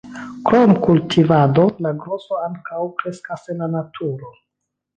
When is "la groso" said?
1.87-2.41